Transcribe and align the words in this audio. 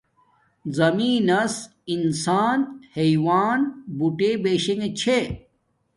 زمین 0.77 1.13
نس 1.27 1.55
انسان 1.93 2.59
حیوان 2.97 3.59
بوٹے 3.97 4.31
بشنݣ 4.43 4.81
چھے 4.99 5.19